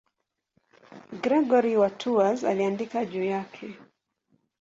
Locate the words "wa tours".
1.77-2.43